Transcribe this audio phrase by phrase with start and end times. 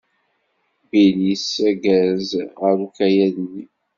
[0.89, 2.29] Bill yessaggez
[2.61, 3.65] ɣer ukayad-nni.